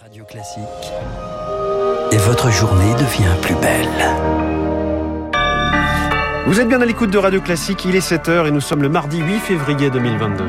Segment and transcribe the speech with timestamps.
[0.00, 0.62] Radio Classique.
[2.10, 3.86] Et votre journée devient plus belle.
[6.46, 8.88] Vous êtes bien à l'écoute de Radio Classique, il est 7h et nous sommes le
[8.88, 10.44] mardi 8 février 2022.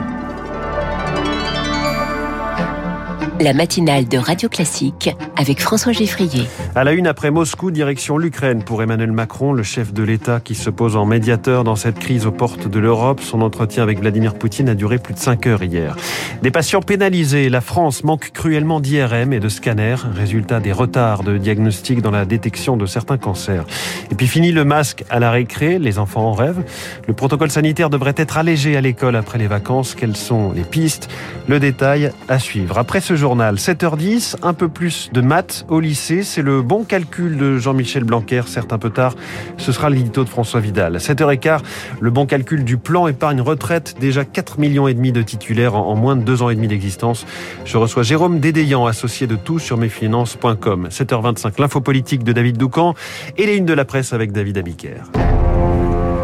[3.39, 6.44] La matinale de Radio Classique avec François Geffrier.
[6.76, 10.53] À la une après Moscou, direction l'Ukraine pour Emmanuel Macron, le chef de l'État qui
[10.53, 13.21] se pose en médiateur dans cette crise aux portes de l'Europe.
[13.21, 15.96] Son entretien avec Vladimir Poutine a duré plus de 5 heures hier.
[16.44, 17.49] Des patients pénalisés.
[17.49, 22.25] La France manque cruellement d'IRM et de scanners, résultat des retards de diagnostic dans la
[22.25, 23.66] détection de certains cancers.
[24.11, 26.63] Et puis fini le masque à la récré, les enfants en rêvent.
[27.07, 29.95] Le protocole sanitaire devrait être allégé à l'école après les vacances.
[29.95, 31.09] Quelles sont les pistes?
[31.48, 32.77] Le détail à suivre.
[32.77, 36.23] Après ce journal, 7h10, un peu plus de maths au lycée.
[36.23, 39.13] C'est le bon calcul de Jean-Michel Blanquer, certes un peu tard.
[39.57, 40.97] Ce sera l'édito de François Vidal.
[40.97, 41.59] 7h15,
[41.99, 43.94] le bon calcul du plan épargne retraite.
[43.99, 47.27] Déjà 4 millions et demi de titulaires en moins de deux ans et demi d'existence.
[47.63, 50.88] Je reçois Jérôme Dédéian, associé de tout sur mesfinances.com.
[50.89, 52.95] 7h25, l'info politique de David Doucan
[53.38, 55.03] et les unes de la presse avec David Abiker.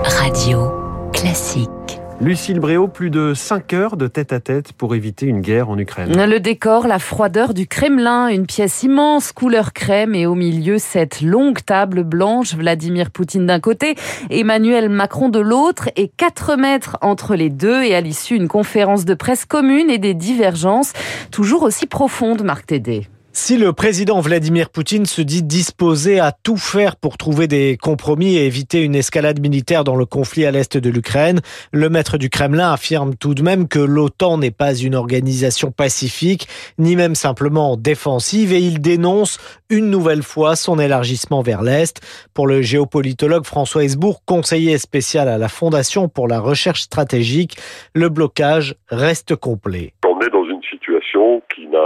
[0.04, 0.72] Radio
[1.14, 2.07] classique.
[2.20, 6.12] Lucille Bréau, plus de 5 heures de tête-à-tête pour éviter une guerre en Ukraine.
[6.12, 11.22] Le décor, la froideur du Kremlin, une pièce immense, couleur crème, et au milieu, cette
[11.22, 13.94] longue table blanche, Vladimir Poutine d'un côté,
[14.32, 19.06] Emmanuel Macron de l'autre, et 4 mètres entre les deux, et à l'issue, une conférence
[19.06, 20.94] de presse commune et des divergences
[21.30, 23.08] toujours aussi profondes, Marc Tédé.
[23.40, 28.36] Si le président Vladimir Poutine se dit disposé à tout faire pour trouver des compromis
[28.36, 32.32] et éviter une escalade militaire dans le conflit à l'est de l'Ukraine, le maître du
[32.32, 36.48] Kremlin affirme tout de même que l'OTAN n'est pas une organisation pacifique,
[36.80, 39.38] ni même simplement défensive, et il dénonce
[39.70, 42.02] une nouvelle fois son élargissement vers l'Est.
[42.34, 47.56] Pour le géopolitologue François Hesbourg, conseiller spécial à la Fondation pour la recherche stratégique,
[47.94, 49.94] le blocage reste complet.
[50.08, 51.78] On est dans une situation qui n'a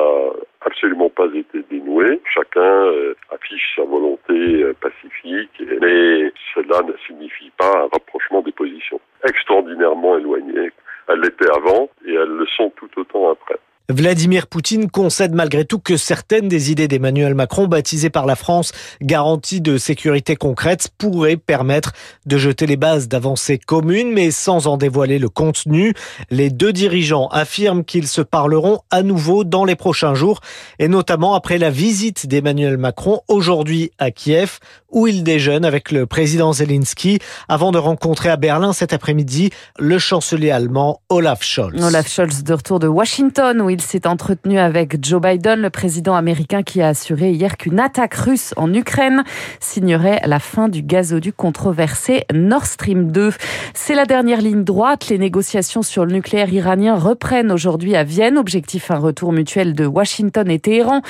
[0.62, 2.22] absolument pas été dénoué.
[2.34, 8.52] Chacun euh, affiche sa volonté euh, pacifique, mais cela ne signifie pas un rapprochement des
[8.52, 9.00] positions.
[9.28, 10.72] Extraordinairement éloignées.
[11.08, 13.60] Elles l'étaient avant et elles le sont tout autant après.
[13.92, 18.72] Vladimir Poutine concède malgré tout que certaines des idées d'Emmanuel Macron, baptisées par la France
[19.02, 21.92] garantie de sécurité concrète, pourraient permettre
[22.26, 25.94] de jeter les bases d'avancées communes, mais sans en dévoiler le contenu.
[26.30, 30.40] Les deux dirigeants affirment qu'ils se parleront à nouveau dans les prochains jours,
[30.80, 34.60] et notamment après la visite d'Emmanuel Macron aujourd'hui à Kiev,
[34.90, 40.00] où il déjeune avec le président Zelensky, avant de rencontrer à Berlin cet après-midi le
[40.00, 41.84] chancelier allemand Olaf Scholz.
[41.84, 46.16] Olaf Scholz de retour de Washington, où il s'est entretenu avec Joe Biden, le président
[46.16, 49.24] américain qui a assuré hier qu'une attaque russe en Ukraine
[49.60, 53.32] signerait la fin du gazoduc controversé Nord Stream 2.
[53.74, 55.10] C'est la dernière ligne droite.
[55.10, 58.38] Les négociations sur le nucléaire iranien reprennent aujourd'hui à Vienne.
[58.38, 61.02] Objectif un retour mutuel de Washington et Téhéran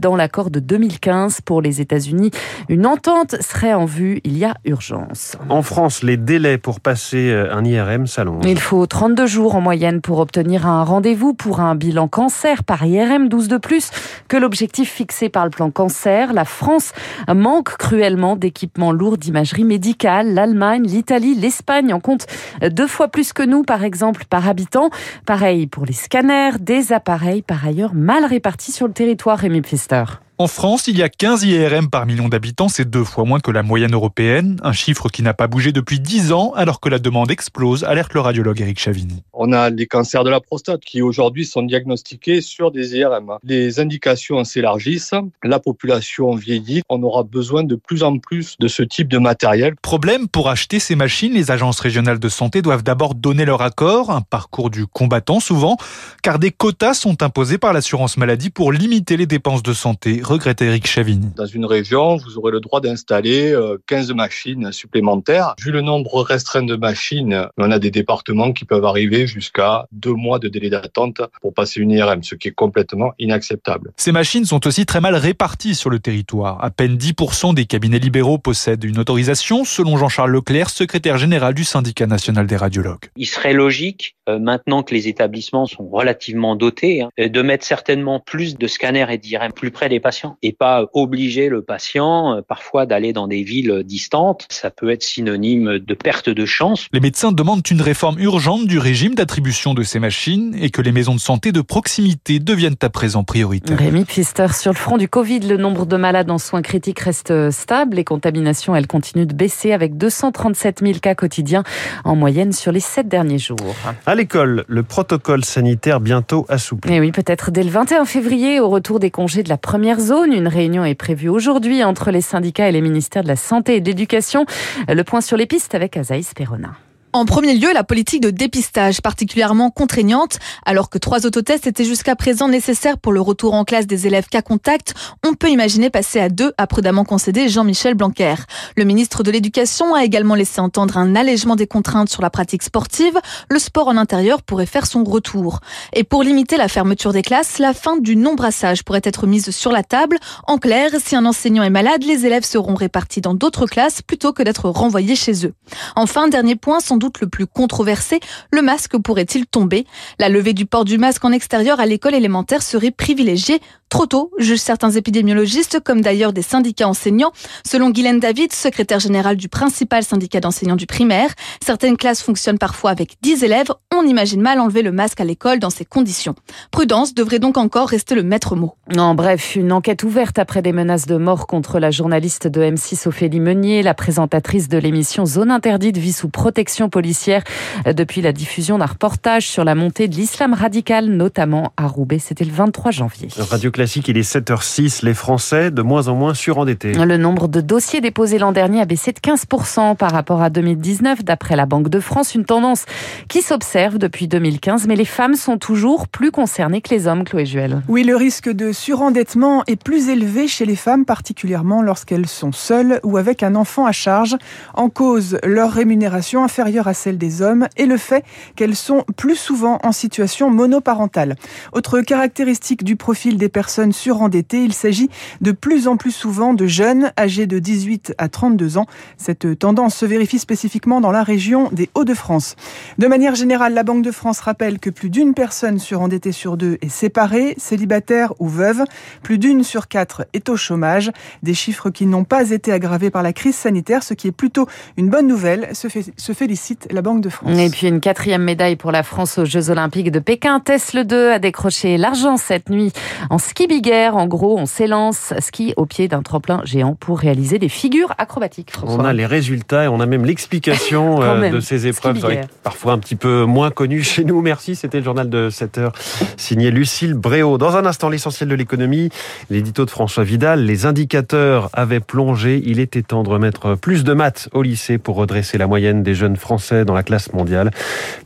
[0.00, 2.30] dans l'accord de 2015 pour les États-Unis.
[2.68, 4.20] Une entente serait en vue.
[4.24, 5.36] Il y a urgence.
[5.48, 8.44] En France, les délais pour passer un IRM s'allongent.
[8.44, 12.86] Il faut 32 jours en moyenne pour obtenir un rendez-vous pour un bilan cancer par
[12.86, 13.90] IRM, 12 de plus
[14.28, 16.32] que l'objectif fixé par le plan cancer.
[16.32, 16.94] La France
[17.28, 20.32] manque cruellement d'équipements lourds d'imagerie médicale.
[20.32, 22.26] L'Allemagne, l'Italie, l'Espagne en comptent
[22.62, 24.88] deux fois plus que nous, par exemple, par habitant.
[25.26, 30.04] Pareil pour les scanners, des appareils par ailleurs mal répartis sur le territoire, Rémi Pfister.
[30.38, 33.50] En France, il y a 15 IRM par million d'habitants, c'est deux fois moins que
[33.50, 36.98] la moyenne européenne, un chiffre qui n'a pas bougé depuis 10 ans alors que la
[36.98, 39.22] demande explose, alerte le radiologue Eric Chavini.
[39.32, 43.38] On a les cancers de la prostate qui aujourd'hui sont diagnostiqués sur des IRM.
[43.44, 48.82] Les indications s'élargissent, la population vieillit, on aura besoin de plus en plus de ce
[48.82, 49.74] type de matériel.
[49.80, 54.10] Problème, pour acheter ces machines, les agences régionales de santé doivent d'abord donner leur accord,
[54.10, 55.78] un parcours du combattant souvent,
[56.22, 60.62] car des quotas sont imposés par l'assurance maladie pour limiter les dépenses de santé regrette
[60.62, 61.28] Eric Chavini.
[61.36, 63.54] Dans une région, vous aurez le droit d'installer
[63.86, 65.54] 15 machines supplémentaires.
[65.60, 70.12] Vu le nombre restreint de machines, on a des départements qui peuvent arriver jusqu'à deux
[70.12, 73.92] mois de délai d'attente pour passer une IRM, ce qui est complètement inacceptable.
[73.96, 76.62] Ces machines sont aussi très mal réparties sur le territoire.
[76.62, 81.64] À peine 10% des cabinets libéraux possèdent une autorisation, selon Jean-Charles Leclerc, secrétaire général du
[81.64, 83.10] syndicat national des radiologues.
[83.16, 88.20] Il serait logique, euh, maintenant que les établissements sont relativement dotés, hein, de mettre certainement
[88.20, 92.40] plus de scanners et d'IRM plus près des patients et pas obliger le patient euh,
[92.42, 94.46] parfois d'aller dans des villes distantes.
[94.50, 96.86] Ça peut être synonyme de perte de chance.
[96.92, 100.92] Les médecins demandent une réforme urgente du régime d'attribution de ces machines et que les
[100.92, 103.78] maisons de santé de proximité deviennent à présent prioritaires.
[103.78, 107.50] Rémi Pfister, sur le front du Covid, le nombre de malades en soins critiques reste
[107.50, 107.96] stable.
[107.96, 111.64] Les contaminations, elles continuent de baisser avec 237 000 cas quotidiens
[112.04, 113.76] en moyenne sur les sept derniers jours.
[114.06, 116.92] À l'école, le protocole sanitaire bientôt assoupli.
[116.92, 120.32] Et oui, peut-être dès le 21 février, au retour des congés de la première zone.
[120.32, 123.80] Une réunion est prévue aujourd'hui entre les syndicats et les ministères de la Santé et
[123.80, 124.46] de l'Éducation.
[124.88, 126.72] Le point sur les pistes avec Azaïs Perona.
[127.16, 130.38] En premier lieu, la politique de dépistage particulièrement contraignante.
[130.66, 134.26] Alors que trois autotests étaient jusqu'à présent nécessaires pour le retour en classe des élèves
[134.26, 134.92] cas contact,
[135.26, 138.34] on peut imaginer passer à deux, a prudemment concédé Jean-Michel Blanquer.
[138.76, 142.62] Le ministre de l'Éducation a également laissé entendre un allègement des contraintes sur la pratique
[142.62, 143.18] sportive.
[143.48, 145.60] Le sport en intérieur pourrait faire son retour.
[145.94, 149.72] Et pour limiter la fermeture des classes, la fin du non-brassage pourrait être mise sur
[149.72, 150.18] la table.
[150.46, 154.34] En clair, si un enseignant est malade, les élèves seront répartis dans d'autres classes plutôt
[154.34, 155.54] que d'être renvoyés chez eux.
[155.94, 158.20] Enfin, dernier point, sans doute le plus controversé,
[158.50, 159.86] le masque pourrait-il tomber?
[160.18, 163.60] La levée du port du masque en extérieur à l'école élémentaire serait privilégiée
[163.96, 167.32] trop tôt, jugent certains épidémiologistes, comme d'ailleurs des syndicats enseignants.
[167.66, 171.30] Selon Guylaine David, secrétaire générale du principal syndicat d'enseignants du primaire,
[171.64, 173.68] certaines classes fonctionnent parfois avec 10 élèves.
[173.94, 176.34] On imagine mal enlever le masque à l'école dans ces conditions.
[176.72, 178.74] Prudence devrait donc encore rester le maître mot.
[178.98, 183.08] En bref, une enquête ouverte après des menaces de mort contre la journaliste de M6
[183.08, 187.44] Ophélie Meunier, la présentatrice de l'émission Zone interdite vit sous protection policière
[187.86, 192.18] depuis la diffusion d'un reportage sur la montée de l'islam radical, notamment à Roubaix.
[192.18, 193.28] C'était le 23 janvier.
[193.38, 195.04] Radio Classique, il est 7h06.
[195.04, 196.92] Les Français de moins en moins surendettés.
[196.92, 201.22] Le nombre de dossiers déposés l'an dernier a baissé de 15% par rapport à 2019,
[201.22, 202.34] d'après la Banque de France.
[202.34, 202.84] Une tendance
[203.28, 207.46] qui s'observe depuis 2015, mais les femmes sont toujours plus concernées que les hommes, Chloé
[207.46, 207.80] Juel.
[207.86, 212.98] Oui, le risque de surendettement est plus élevé chez les femmes, particulièrement lorsqu'elles sont seules
[213.04, 214.36] ou avec un enfant à charge.
[214.74, 218.24] En cause, leur rémunération inférieure à celle des hommes et le fait
[218.56, 221.36] qu'elles sont plus souvent en situation monoparentale.
[221.72, 225.08] Autre caractéristique du profil des personnes surendettées, il s'agit
[225.40, 228.86] de plus en plus souvent de jeunes âgés de 18 à 32 ans.
[229.16, 232.56] Cette tendance se vérifie spécifiquement dans la région des Hauts-de-France.
[232.98, 236.78] De manière générale, la Banque de France rappelle que plus d'une personne surendettée sur deux
[236.80, 238.84] est séparée, célibataire ou veuve.
[239.22, 241.10] Plus d'une sur quatre est au chômage.
[241.42, 244.66] Des chiffres qui n'ont pas été aggravés par la crise sanitaire, ce qui est plutôt
[244.96, 247.58] une bonne nouvelle, se félicite la Banque de France.
[247.58, 250.60] Et puis une quatrième médaille pour la France aux Jeux Olympiques de Pékin.
[250.60, 252.92] Tesla 2 a décroché l'argent cette nuit
[253.30, 254.16] en ski big air.
[254.16, 258.72] En gros, on s'élance ski au pied d'un tremplin géant pour réaliser des figures acrobatiques.
[258.82, 262.24] On a les résultats et on a même l'explication euh, de ces épreuves,
[262.62, 264.42] parfois un petit peu moins connues chez nous.
[264.42, 265.92] Merci, c'était le journal de 7 heures
[266.36, 267.56] signé Lucille Bréau.
[267.56, 269.08] Dans un instant, l'essentiel de l'économie,
[269.48, 272.62] l'édito de François Vidal, les indicateurs avaient plongé.
[272.66, 276.14] Il était temps de remettre plus de maths au lycée pour redresser la moyenne des
[276.14, 277.70] jeunes Français dans la classe mondiale.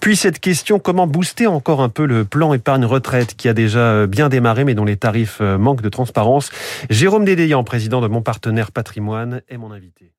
[0.01, 3.79] Puis cette question, comment booster encore un peu le plan épargne retraite qui a déjà
[3.79, 6.51] euh, bien démarré mais dont les tarifs euh, manquent de transparence
[6.89, 10.13] Jérôme Dédéian, président de mon partenaire patrimoine, est mon invité.